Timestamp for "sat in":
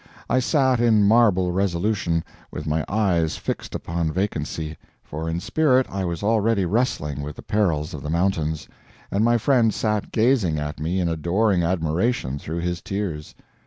0.39-1.03